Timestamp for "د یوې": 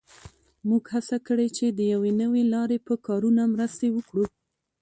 1.77-2.11